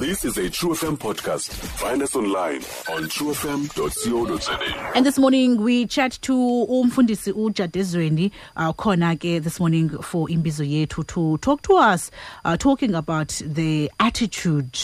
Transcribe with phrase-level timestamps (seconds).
[0.00, 1.50] This is a True FM podcast.
[1.50, 4.92] Find us online on truefm.co.za.
[4.94, 10.64] And this morning we chat to umfundisi uJadezweni uh, khona ke this morning for imbizo
[10.64, 12.10] yethu to talk to us
[12.46, 14.78] uh, talking about the attitude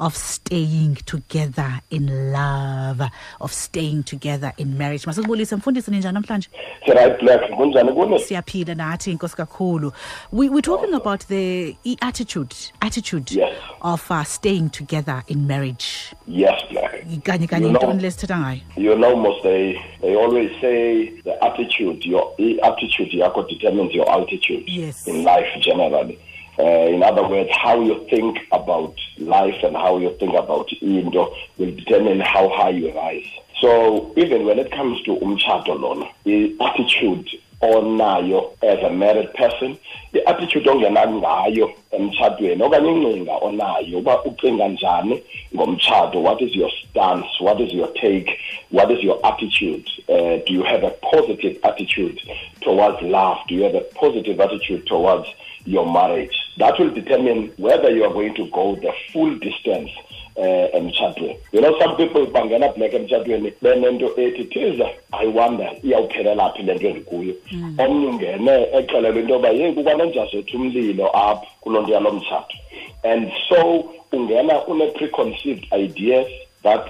[0.00, 3.00] of staying together in love
[3.40, 5.06] of staying together in marriage.
[5.06, 6.48] Masibulise mfundisi ninjani namhlanje?
[6.88, 9.92] right black kunjani kuni Siyaphila nathi inkosi kakhulu.
[10.32, 13.54] We we're talking about the attitude attitude Yes.
[13.82, 16.14] of uh, staying together in marriage.
[16.26, 18.60] yes black Kanye kanye You know- intoni lesithetha ngayo?
[18.76, 24.64] you know most they they always say the attitude your attitude yakho determines your altitude
[24.66, 25.06] Yes.
[25.06, 26.18] in life generally
[26.58, 31.26] uh, in other words how you think about life and how you think about into
[31.58, 33.28] will determine how high you rise
[33.60, 37.28] so even when it comes to umchato lona the attitude
[37.60, 39.76] on onayo as a married person
[40.12, 45.22] the attitude ongena ngayo emtshatweni okanye ingcinga onayo uba ucinga njani
[45.54, 48.38] ngomtshato what is your stance what is your take
[48.72, 52.20] what is your attitude uh, do you have a positive attitude
[52.60, 53.38] towards love?
[53.48, 55.28] Do you have a positive attitude towards
[55.64, 56.36] your marriage?
[56.58, 59.90] That will determine whether you are going to go the full distance
[60.36, 66.50] uh, emtshatweni you know some people bangena black emtshatweni benento ethi thiza i wonder iyawuphelela
[66.50, 67.34] phi le nto endikuyo?
[67.78, 71.46] Omnye ungene exelelwe into yoba yeyi kukwanenjazethu umlilo apha
[71.80, 72.56] nto yalo mtshato
[73.02, 76.26] and so ungena une-preconceived ideas
[76.62, 76.84] that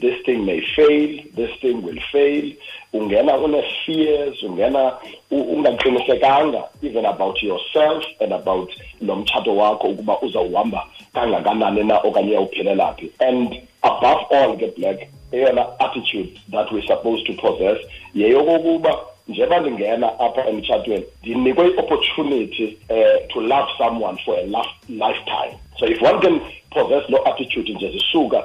[0.00, 2.52] this thing may fail this thing will fail.
[2.92, 4.98] Ungena une-fears ungena
[5.30, 12.94] ungaqinisekanga even about yourself and about lo mtshato wakho ukuba uzawuhamba kangakanani na okanye uyawuphelela
[12.94, 13.10] phi.
[13.20, 17.78] And above all ke black eyona attitude that we're supposed to possess
[18.14, 18.96] yeyokokuba
[19.28, 25.58] njengoba ndingena apha emtshatweni ndinikwe i-opportunity uh, to love someone for a lif- lifetime.
[25.78, 26.40] So if one can
[26.70, 28.44] possess no attitude nje zisuka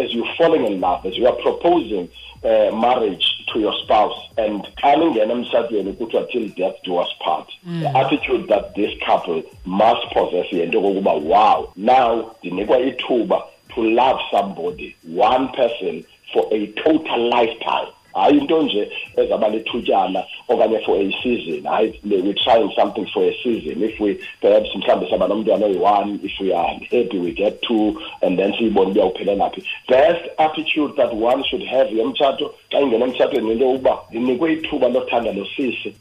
[0.00, 2.08] as you're falling in love as you are proposing
[2.44, 7.48] uh, marriage to your spouse and xa ningena emtshatweni kuthiwa till death do us part
[7.82, 13.42] the attitude that this couple must possess yento yokokuba wow now ndinikwa ithuba
[13.74, 20.78] to love somebody one person for a total lifetime hayi into nje ezaba lithutyana okanye
[20.78, 25.28] for a season hayi we're trying something for a season if we perhaps mhlawumbe saba
[25.28, 29.62] nomntwana oyi-one if we are happy we get two and then siyibone uba uphelela phi
[29.88, 35.34] best attitude that one should have yomtshato xa ingena emtshatweni into yokuba ndinikwe ithuba lothanda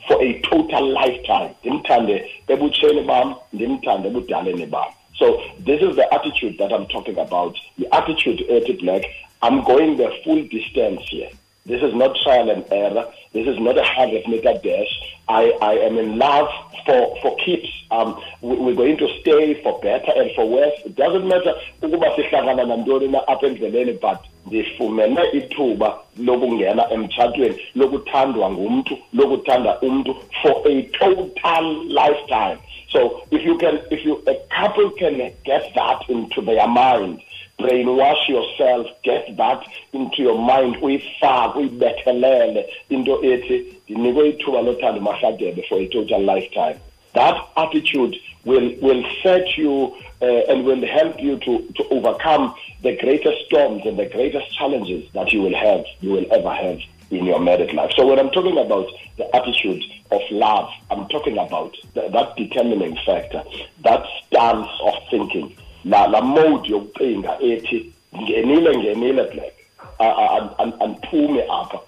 [0.08, 6.58] for a total lifetime ndimthande ebutsheni bam ndimthande ebudaleni bam so this is the attitude
[6.59, 7.58] that I'm talking about.
[7.78, 9.03] The attitude, ethi black.
[9.42, 11.30] I'm going the full distance here.
[11.69, 13.06] This is not trial and error.
[13.31, 14.91] This is not a hundred meter dash.
[15.28, 16.50] I, I am in love
[16.84, 17.69] for, for keeps.
[17.91, 20.74] Um, we, we're going to stay for better and for worse.
[20.84, 28.51] It doesn't matter ukuba sihlangana nantoni na apha endleleni but ndifumene ithuba lokungena emtshatweni lokuthandwa
[28.51, 32.57] ngumntu lokuthanda umntu for a total lifetime
[32.91, 37.22] so if you can, if you a couple can get that into their mind,
[37.59, 45.02] brainwash yourself, get that into your mind, we uyifake uyibethelele into ethi ndinikwe ithuba lothanda
[45.02, 46.75] umahlagebe for a total lifetime.
[47.14, 52.53] That attitude will will set you uh, and will help you to to overcome
[52.84, 56.80] the greatest storms and the greatest challenges that you will have, you will ever have
[57.12, 57.92] in your married life.
[57.96, 58.88] So when I'm talking about
[59.18, 63.44] the attitude of love, I'm talking about th- that determining factor,
[63.84, 65.56] that stance of thinking,
[65.86, 67.92] la, la mode yokucinga ethi
[68.22, 69.54] ngenile ngenile black.
[70.80, 71.80] Andiphume apha.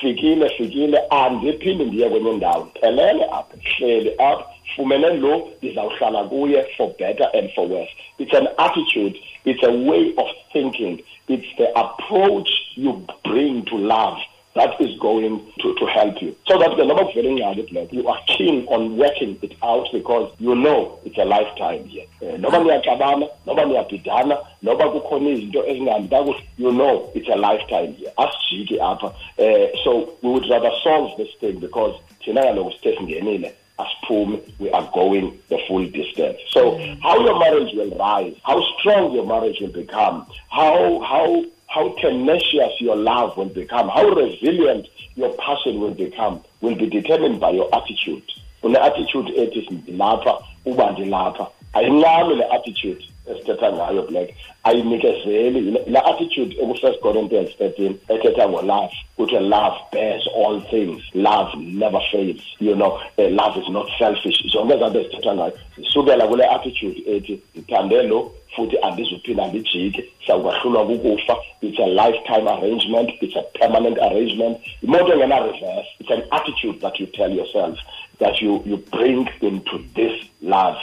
[0.00, 2.68] Fikile fikile andiphinde ndiye kwenye ndawo.
[2.80, 4.44] Phelele apha hleli apha.
[4.76, 7.92] Fumene lo ndizawuhlala kuye for better and for worse.
[8.18, 9.18] It's an attitude.
[9.44, 11.02] It's a way of thinking.
[11.28, 14.18] It's the approach you bring to love
[14.54, 16.34] that is going to, to help you.
[16.46, 17.34] So that the number very
[17.70, 22.06] black, you are keen on working it out because you know it's a lifetime here.
[22.38, 28.12] Noba niyaxabana, noba niyabhidana, noba kukhona izinto ezingahambi kakuhle, you know it's a lifetime here.
[28.18, 29.14] Asijike apha.
[29.38, 34.70] Eh, so we would rather solve this thing because thina kaloku sithe singenile asiphume we
[34.70, 39.58] are going the full distance so how your marriage will rise how strong your marriage
[39.60, 41.44] will become how how
[41.74, 44.86] how tenacious your love will become, how resilient
[45.16, 48.22] your passion will become, will be determined by your attitude.
[48.62, 54.30] une-attitude ethi ndilapha uba ndilapha ayincami le attitude esithetha ngayo black
[54.64, 62.00] ayinikezeli la attitude eku-first corinthians 13 ethetha ngo-love kuthiwa love bears all things love never
[62.12, 64.52] fails you know uh, love is not selfish.
[64.52, 70.04] Zonke ezanto ezithetha ngayo zisukela kule attitude ethi ndithande lo futhi andizuphinda ndijike.
[70.26, 74.58] Sawukwahlulwa kukufa it's a lifetime arrangement it's a permanent arrangement.
[74.82, 77.78] Imoto engena-reverse it's an attitude that you tell yourself
[78.18, 80.76] that you, you bring into this love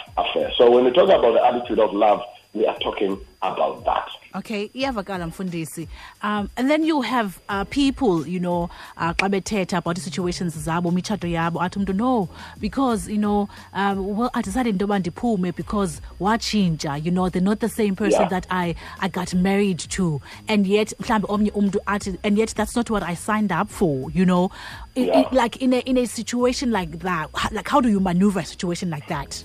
[0.58, 2.22] so when we talk about the attitude of love
[2.54, 4.10] we are talking about that.
[4.36, 5.88] Okay, iyavakala mfundisi.
[6.22, 10.92] Um and then you have uh, people, you know, uh, xa bethetha about situations zabo,
[10.92, 12.30] mitshato yabo, athi umuntu no
[12.60, 17.62] because you know, um well I decided into ndiphume because watshintsha, you know, they're not
[17.62, 18.28] the same person Yeah.
[18.30, 22.76] that I I got married to and yet mhlambe omnye umuntu athi and yet that's
[22.76, 24.52] not what I signed up for, you know.
[24.96, 25.24] Yeah.
[25.32, 28.90] like in a in a situation like that, like how do you maneuver a situation
[28.90, 29.42] like that?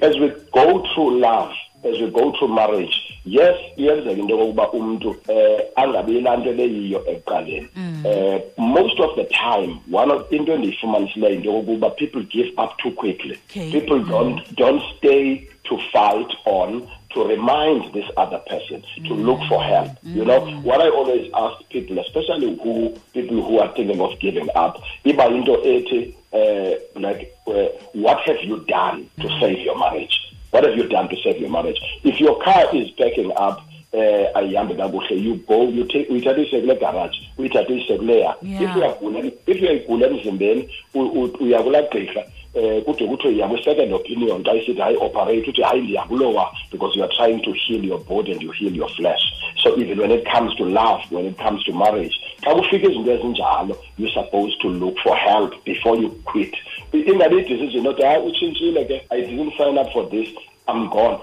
[0.00, 1.52] As we go through love
[1.84, 7.04] as we go through marriage yes iyenzeka into yokokuba umntu eh angabi laa nto leyiyo
[7.10, 7.68] ekuqaleni.
[8.04, 12.90] Eh most of the time one of into endiyifumanisileyo into yokokuba people give up too
[12.90, 13.38] quickly.
[13.50, 13.70] Okay.
[13.70, 19.62] people don't don't stay to fight on to remind this other person to look for
[19.62, 19.88] help.
[20.02, 24.48] You know what i always ask people especially who people who are thinking of giving
[24.54, 30.14] up iba into ethi uh, like uh, what have you done to save your marriage?
[30.50, 31.80] What have you done to save your marriage?
[32.04, 33.60] If your car is backing up
[33.94, 35.16] eh ayihambi kakuhle.
[35.22, 41.00] You go you take uyithathise kule garage uyithathise kuleya if uyagula if uyayigula emzimbeni u-
[41.22, 45.62] u- uya kulaa gqirha eh kude kuthiwe iya kwi-second opinion xa isithi hayi operate uthi
[45.62, 48.88] hayi ndiya kulowa because you are trying to heal your body and you heal your
[48.90, 49.22] flesh.
[49.62, 53.12] So even when it comes to love when it comes to marriage xa kufika izinto
[53.12, 56.54] ezinjalo you're supposed to look for help before you quit.
[56.92, 60.28] Ingabi idecision othi hayi utshintshile ke i didn't sign up for this
[60.68, 61.20] I'm gone.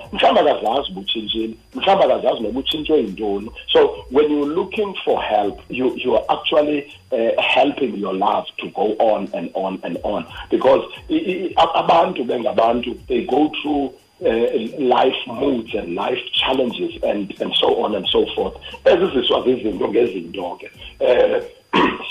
[3.72, 8.70] So when you're looking for help, you you are actually uh, helping your love to
[8.72, 10.84] go on and on and on because
[11.16, 13.94] abantu bengabantu they go through
[14.26, 18.56] uh, life moods and life challenges and and so on and so forth.
[18.86, 20.70] Eziziswa zizinto ngezinto ke.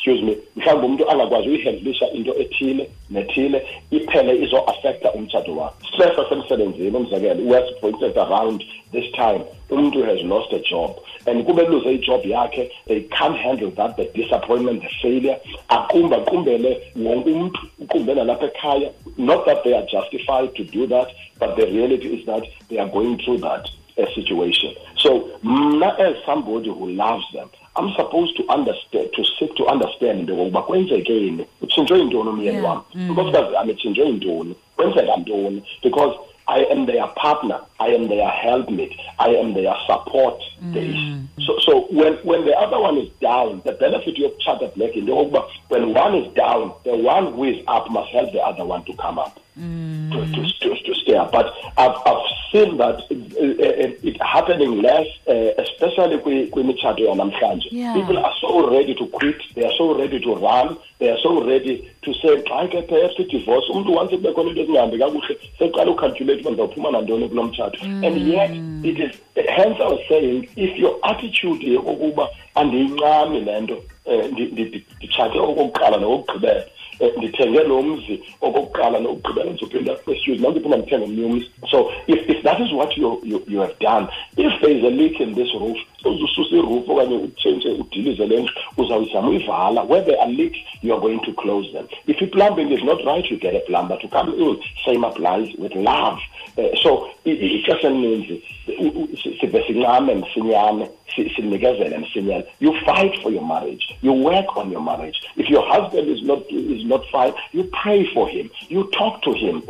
[0.08, 5.86] Excuse me mhlawumbe umuntu angakwazi uyihandlisha into ethile nethile iphele izo-affecta umtshato wakhe.
[5.88, 9.40] Stress asemsebenzini umzekelo west for instance around this time.
[9.70, 10.96] Umuntu has lost a job.
[11.26, 15.36] And kube luze ijob yakhe they can't handle that the disappointment the failure.
[15.68, 18.90] Aqumbe aqumbele wonke umntu uqumbela lapha ekhaya.
[19.18, 21.08] Not that they are justified to do that
[21.38, 23.68] but the reality is that they are going through that
[23.98, 24.74] uh, situation.
[24.96, 30.20] So mna as somebody who loves them I'm supposed to understand to seek to understand
[30.20, 32.64] into yokokuba kwenzekeni utshintshwe yintoni umyeni Yeah.
[32.64, 33.10] wam mm.
[33.10, 36.14] unkosikazi yam itshintshwe yintoni kwenzeka ntoni because
[36.48, 37.60] I am their partner.
[37.78, 38.98] I am their helpmate.
[39.18, 40.72] I am their support mm.
[40.72, 41.46] base.
[41.46, 45.04] So, so when, when the other one is down, the benefit of charter black in
[45.04, 48.64] the over, when one is down, the one who is up must help the other
[48.64, 49.38] one to come up.
[49.60, 50.10] Mm.
[50.12, 51.32] To, to, to, to stay up.
[51.32, 53.97] But I've, I've seen that it, it
[54.38, 57.68] happening less, uh, especially kwi- kwimitshato yanamhlanje.
[57.70, 57.94] Yeah.
[57.94, 59.36] People are so ready to quit.
[59.54, 60.76] They are so ready to run.
[60.98, 64.62] They are so ready to say, xa ke perhaps divorce umuntu once kube khona into
[64.62, 68.50] ezingahambi kakuhle seqala ucalculate uba ndizawuphuma nantoni kulo mtshato and yet
[68.82, 69.12] it is
[69.56, 73.76] hence i was saying if your attitude yokokuba andiyincami le nto
[74.06, 74.36] um
[74.98, 76.64] nditshate okokuqala nokokugqibela
[77.16, 82.42] ndithenge lo mzi okokuqala nokugqibela ndizophinda excuse nam ndiphinda ndithenge omnye umzi so if, if
[82.42, 84.06] that is what you, you, you have done
[84.36, 88.52] if there is a leak in this roof uzususa iroof okanye utshentshe udilize le ndlu
[88.76, 92.84] uzawuzama uyivala where there are leaks you are going to close them if i-plumbing is
[92.84, 96.18] not right you get a plumber to come in same applies with love
[96.56, 98.42] uh, so ixesha elininzi
[99.40, 103.96] sive sincame msinyane you fight for your marriage.
[104.00, 105.20] You work on your marriage.
[105.36, 108.50] If your husband is not is not fine you pray for him.
[108.68, 109.62] You talk to him.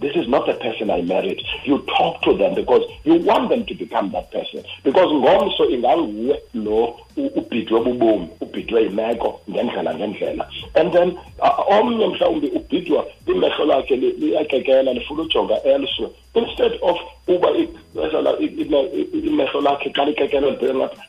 [0.00, 1.40] This is not the person i married.
[1.64, 4.64] You talk to them because you want them to become that person.
[4.82, 10.48] Because ngomso inganguwe lo ubhidwe bubomi ubhidwe yimeko ngendlela ngendlela.
[10.74, 16.12] And then uh, omnye mhlawumbi ubhidwa imehlo lakhe li- liyakekela lifuna ujonga elsewhere.
[16.34, 16.96] Instead of
[17.28, 17.50] uba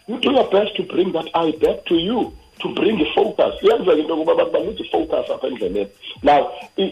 [0.08, 3.98] you do your best to bring that eye back to you to bring i-focus iyenzeka
[3.98, 5.26] into yokuba abantu baluthi i-focus
[6.24, 6.48] now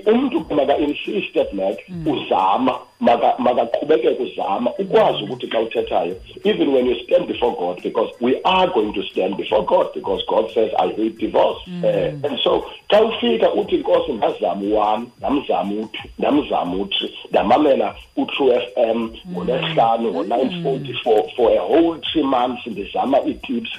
[0.05, 2.63] umntu maka-insiste black uzama.
[2.63, 2.92] maka-
[3.37, 8.67] makaqhubekeke uzama ukwazi ukuthi xa uthethayo even when you stand before god because we are
[8.73, 11.59] going to stand before god because god says i hate divorce.
[11.83, 18.55] Eh, and so xa ufika uthi nkosi ndazama u-one ndamzama u-two ndamzama u-three ndamamela u-true
[18.55, 23.69] f m ngolwesihlanu ngo-nine forty for, for a whole three months ndizama ii-tips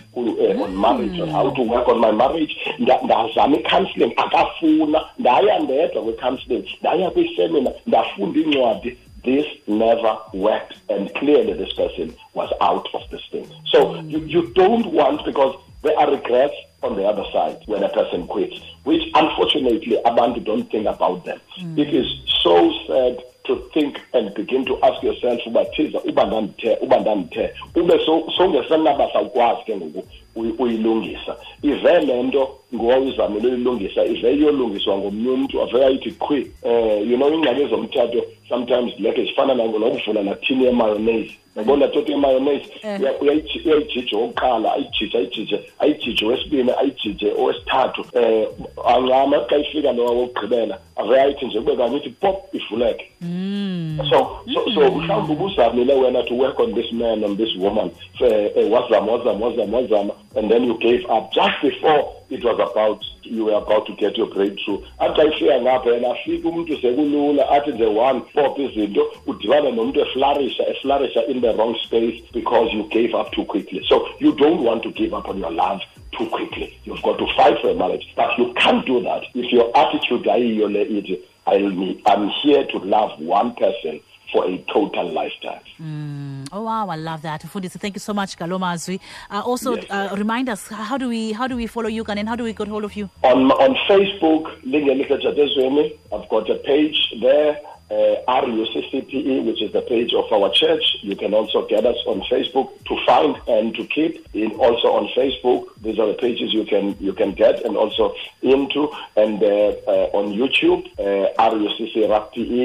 [0.40, 2.56] eh, on marriage on how to work on my marriage.
[2.78, 11.12] Nda- ndazama i-counselling akafuna ndaya ndedwa kwi-counselling ndaya kwisemina ndafunda iincwadi this never worked and
[11.14, 13.46] clearly this person was out of this thing.
[13.66, 14.10] So mm.
[14.10, 18.26] you, you don't want because there are regrets on the other side when a person
[18.26, 21.40] quits, which unfortunately abantu don't think about them.
[21.58, 21.78] Mm.
[21.78, 22.06] It is
[22.42, 27.54] so sad to think and begin to ask yourself uba thiza uba ndandithe uba ndandithe
[27.74, 31.36] ube so- sowungesenabasa ukwazi ke ngoku uyilungisa.
[31.62, 37.30] Ive le nto ngowawuzamele uyilungisa ive iyolungiswa ngomnye umntu ave ayithi qhwi um you know
[37.32, 44.72] iingxaki zomthatho sometimes like zifana nokuvula nathini yemayonnaise yabona tota yemayonnaise uya- uyayiji- uyayijija owokuqala
[44.74, 51.58] ayijije ayijije ayijije owesibini ayijije owesithathu um ancama xa ifika lowa wokugqibela ave ayithi nje
[51.60, 53.06] kube kanye ithi pop ivuleke.
[54.10, 57.90] So so so mhlawumbi ubuzamile wena to work on this man on this woman.
[58.70, 63.46] Wazama wazama wazama wazama and then you gave up just before it was about you
[63.46, 64.78] were about to get your breakthrough.
[64.98, 70.68] Xa ifika ngapha yena afike umntu sekulula athi nje one pop izinto udibane nomuntu eflarisha
[70.68, 73.84] eflarisha in the wrong space because you gave up too quickly.
[73.88, 75.80] So you don't want to give up on your love
[76.18, 76.78] too quickly.
[76.84, 79.22] You've got to fight for a marriage but you can't do that.
[79.34, 80.26] If your attitude
[81.46, 84.00] I'll I'm here to love one person
[84.32, 85.60] for a total lifetime.
[86.52, 87.42] Oh wow, I love that.
[87.42, 89.00] Mfundisi, thank you so much, Galomazwi.
[89.30, 89.84] Uh, also, Yes.
[89.90, 92.52] uh, remind us how do we how do we follow you, and how do we
[92.52, 93.08] get hold of you?
[93.22, 94.44] On on Facebook,
[96.12, 97.58] I've got a page there,
[97.90, 100.82] uh, RUCCPE, which is the page of our church.
[101.02, 104.26] You can also get us on Facebook to find and to keep.
[104.34, 108.14] In also on Facebook, these are the pages you can you can get and also
[108.42, 108.90] into.
[109.16, 111.30] And uh, uh, on YouTube, uh,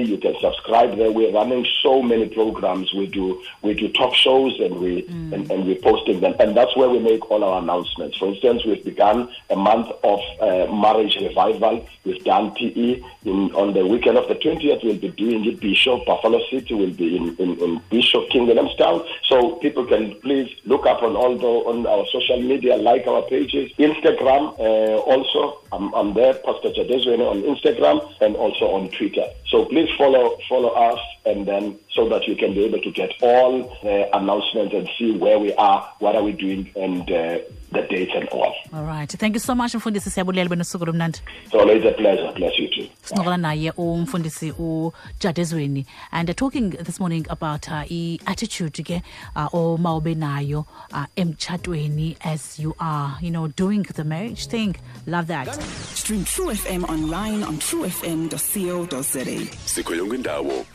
[0.09, 1.11] you can subscribe there.
[1.11, 2.93] We're running so many programs.
[2.93, 6.75] We do we do talk shows and we and, and we're posting them, and that's
[6.75, 8.17] where we make all our announcements.
[8.17, 11.87] For instance, we've begun a month of uh, marriage revival.
[12.05, 14.83] We've done PE in on the weekend of the 20th.
[14.83, 15.59] We'll be it.
[15.59, 19.05] Bishop Buffalo City will be in, in, in Bishop King Williamstown.
[19.27, 23.21] So people can please look up on all the on our social media, like our
[23.23, 24.57] pages, Instagram.
[24.59, 29.25] Uh, also, I'm, I'm there, Pastor Jadezweni on Instagram and also on Twitter.
[29.49, 33.11] So please follow follow us, and then so that you can be able to get
[33.21, 37.39] all the announcements and see where we are, what are we doing, and uh,
[37.71, 38.55] the dates and all.
[38.73, 39.09] All right.
[39.09, 40.09] Thank you so much, Mfundisi.
[40.09, 41.21] Siyabulela benosuku lomnandi.
[41.51, 42.31] So it's a pleasure.
[42.35, 42.89] Bless you too.
[43.09, 49.01] sincokola naye umfundisi ujadezweni and uh, talking this morning about uh, i-attitude ke
[49.35, 54.75] uh, nayo uh, emtshatweni as you are you know doing the marriage thing
[55.07, 55.58] love that
[55.95, 59.25] Stream True FM online on truefm.co.za.
[59.65, 60.65] sikho yonke indawo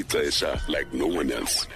[0.00, 1.66] ixesha like no one else